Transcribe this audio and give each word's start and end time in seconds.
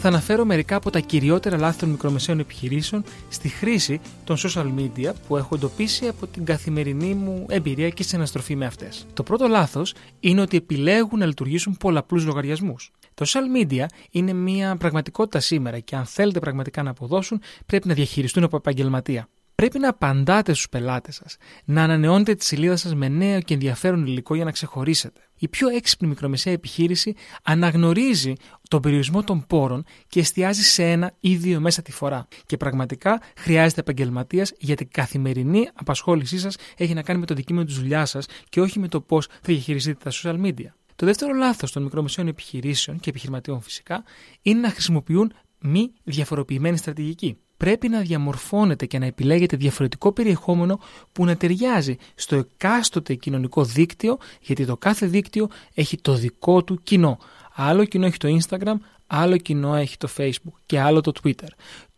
θα 0.00 0.08
αναφέρω 0.08 0.44
μερικά 0.44 0.76
από 0.76 0.90
τα 0.90 1.00
κυριότερα 1.00 1.56
λάθη 1.58 1.78
των 1.78 1.88
μικρομεσαίων 1.88 2.38
επιχειρήσεων 2.38 3.04
στη 3.28 3.48
χρήση 3.48 4.00
των 4.24 4.36
social 4.36 4.66
media 4.78 5.12
που 5.28 5.36
έχω 5.36 5.54
εντοπίσει 5.54 6.08
από 6.08 6.26
την 6.26 6.44
καθημερινή 6.44 7.14
μου 7.14 7.46
εμπειρία 7.48 7.88
και 7.88 8.02
συναστροφή 8.02 8.56
με 8.56 8.66
αυτές. 8.66 9.06
Το 9.14 9.22
πρώτο 9.22 9.46
λάθος 9.48 9.94
είναι 10.20 10.40
ότι 10.40 10.56
επιλέγουν 10.56 11.18
να 11.18 11.26
λειτουργήσουν 11.26 11.76
πολλαπλούς 11.76 12.24
λογαριασμούς. 12.24 12.90
Το 13.14 13.24
social 13.28 13.64
media 13.64 13.84
είναι 14.10 14.32
μια 14.32 14.76
πραγματικότητα 14.76 15.40
σήμερα 15.40 15.78
και 15.78 15.96
αν 15.96 16.04
θέλετε 16.04 16.38
πραγματικά 16.38 16.82
να 16.82 16.90
αποδώσουν 16.90 17.40
πρέπει 17.66 17.88
να 17.88 17.94
διαχειριστούν 17.94 18.44
από 18.44 18.56
επαγγελματία. 18.56 19.28
Πρέπει 19.54 19.78
να 19.78 19.88
απαντάτε 19.88 20.52
στους 20.52 20.68
πελάτες 20.68 21.14
σας, 21.14 21.36
να 21.64 21.82
ανανεώνετε 21.82 22.34
τη 22.34 22.44
σελίδα 22.44 22.76
σας 22.76 22.94
με 22.94 23.08
νέο 23.08 23.40
και 23.40 23.54
ενδιαφέρον 23.54 24.06
υλικό 24.06 24.34
για 24.34 24.44
να 24.44 24.50
ξεχωρίσετε. 24.50 25.20
Η 25.38 25.48
πιο 25.48 25.68
έξυπνη 25.68 26.08
μικρομεσαία 26.08 26.52
επιχείρηση 26.52 27.14
αναγνωρίζει 27.42 28.32
τον 28.68 28.80
περιορισμό 28.80 29.24
των 29.24 29.46
πόρων 29.46 29.84
και 30.08 30.20
εστιάζει 30.20 30.62
σε 30.62 30.90
ένα 30.90 31.14
ή 31.20 31.36
δύο 31.36 31.60
μέσα 31.60 31.82
τη 31.82 31.92
φορά. 31.92 32.28
Και 32.46 32.56
πραγματικά 32.56 33.20
χρειάζεται 33.36 33.80
επαγγελματίας 33.80 34.52
γιατί 34.58 34.82
η 34.82 34.86
καθημερινή 34.86 35.68
απασχόλησή 35.74 36.38
σας 36.38 36.56
έχει 36.76 36.94
να 36.94 37.02
κάνει 37.02 37.20
με 37.20 37.26
το 37.26 37.32
αντικείμενο 37.32 37.64
της 37.66 37.74
δουλειάς 37.74 38.10
σας 38.10 38.26
και 38.48 38.60
όχι 38.60 38.78
με 38.78 38.88
το 38.88 39.00
πώς 39.00 39.26
θα 39.26 39.38
διαχειριστείτε 39.42 39.98
τα 40.02 40.10
social 40.12 40.46
media. 40.46 40.72
Το 40.96 41.06
δεύτερο 41.06 41.34
λάθος 41.34 41.72
των 41.72 41.82
μικρομεσαίων 41.82 42.28
επιχειρήσεων 42.28 43.00
και 43.00 43.10
επιχειρηματιών 43.10 43.60
φυσικά 43.60 44.04
είναι 44.42 44.60
να 44.60 44.70
χρησιμοποιούν 44.70 45.32
μη 45.58 45.92
διαφοροποιημένη 46.04 46.76
στρατηγική 46.76 47.36
πρέπει 47.58 47.88
να 47.88 48.00
διαμορφώνετε 48.00 48.86
και 48.86 48.98
να 48.98 49.06
επιλέγετε 49.06 49.56
διαφορετικό 49.56 50.12
περιεχόμενο 50.12 50.80
που 51.12 51.24
να 51.24 51.36
ταιριάζει 51.36 51.96
στο 52.14 52.36
εκάστοτε 52.36 53.14
κοινωνικό 53.14 53.64
δίκτυο, 53.64 54.18
γιατί 54.40 54.66
το 54.66 54.76
κάθε 54.76 55.06
δίκτυο 55.06 55.48
έχει 55.74 56.00
το 56.00 56.14
δικό 56.14 56.64
του 56.64 56.80
κοινό. 56.82 57.18
Άλλο 57.54 57.84
κοινό 57.84 58.06
έχει 58.06 58.16
το 58.16 58.38
Instagram, 58.38 58.74
άλλο 59.06 59.36
κοινό 59.36 59.74
έχει 59.74 59.96
το 59.96 60.08
Facebook 60.16 60.58
και 60.66 60.80
άλλο 60.80 61.00
το 61.00 61.12
Twitter. 61.22 61.48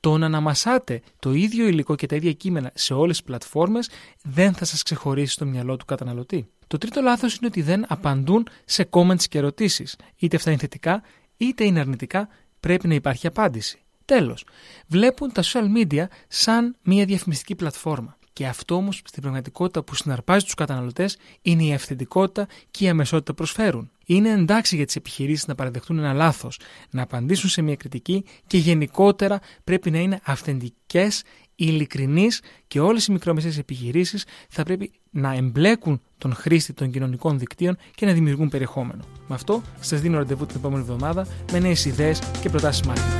Το 0.01 0.19
να 0.19 0.27
αναμασάτε 0.27 1.03
το 1.19 1.33
ίδιο 1.33 1.67
υλικό 1.67 1.95
και 1.95 2.07
τα 2.07 2.17
ίδια 2.17 2.33
κείμενα 2.33 2.71
σε 2.75 2.95
όλες 2.95 3.17
τις 3.17 3.27
πλατφόρμες 3.27 3.89
δεν 4.23 4.55
θα 4.55 4.65
σας 4.65 4.83
ξεχωρίσει 4.83 5.33
στο 5.33 5.45
μυαλό 5.45 5.77
του 5.77 5.85
καταναλωτή. 5.85 6.49
Το 6.67 6.79
τρίτο 6.79 7.01
λάθος 7.01 7.37
είναι 7.37 7.47
ότι 7.47 7.63
δεν 7.63 7.85
απαντούν 7.89 8.47
σε 8.65 8.89
comments 8.91 9.23
και 9.23 9.39
ερωτήσεις. 9.39 9.97
Είτε 10.17 10.37
αυτά 10.37 10.51
είναι 10.51 10.59
θετικά, 10.59 11.03
είτε 11.37 11.65
είναι 11.65 11.81
αρνητικά, 11.81 12.29
πρέπει 12.61 12.89
να 12.89 12.95
υπάρχει 12.95 13.27
απάντηση. 13.27 13.83
Τέλος, 14.11 14.45
βλέπουν 14.87 15.33
τα 15.33 15.43
social 15.43 15.65
media 15.77 16.05
σαν 16.29 16.77
μια 16.83 17.05
διαφημιστική 17.05 17.55
πλατφόρμα. 17.55 18.19
Και 18.33 18.47
αυτό 18.47 18.75
όμως 18.75 19.03
στην 19.05 19.23
πραγματικότητα 19.23 19.83
που 19.83 19.95
συναρπάζει 19.95 20.45
τους 20.45 20.55
καταναλωτές 20.55 21.17
είναι 21.43 21.65
η 21.65 21.73
αυθεντικότητα 21.73 22.47
και 22.71 22.85
η 22.85 22.89
αμεσότητα 22.89 23.35
προσφέρουν. 23.35 23.91
Είναι 24.07 24.31
εντάξει 24.31 24.77
για 24.77 24.87
τις 24.87 24.97
επιχειρήσεις 24.97 25.47
να 25.47 25.55
παραδεχτούν 25.55 25.99
ένα 25.99 26.13
λάθος, 26.13 26.59
να 26.91 27.03
απαντήσουν 27.03 27.49
σε 27.49 27.63
μια 27.63 27.77
κριτική 27.77 28.25
και 28.47 28.57
γενικότερα 28.57 29.41
πρέπει 29.65 29.91
να 29.91 29.99
είναι 29.99 30.21
αυθεντικές, 30.25 31.23
ειλικρινείς 31.55 32.41
και 32.67 32.81
όλες 32.81 33.07
οι 33.07 33.13
μικρομεσαίες 33.13 33.59
επιχειρήσεις 33.59 34.25
θα 34.49 34.63
πρέπει 34.63 34.93
να 35.11 35.35
εμπλέκουν 35.35 36.01
τον 36.19 36.35
χρήστη 36.35 36.73
των 36.73 36.91
κοινωνικών 36.91 37.39
δικτύων 37.39 37.77
και 37.95 38.07
να 38.07 38.13
δημιουργούν 38.13 38.49
περιεχόμενο. 38.49 39.05
Με 39.29 39.35
αυτό 39.35 39.63
σας 39.81 40.01
δίνω 40.01 40.19
ραντεβού 40.19 40.47
την 40.47 40.57
επόμενη 40.57 40.81
εβδομάδα 40.81 41.27
με 41.53 41.59
νέες 41.59 41.85
ιδέες 41.85 42.19
και 42.41 42.49
προτάσεις 42.49 42.83
marketing. 42.89 43.20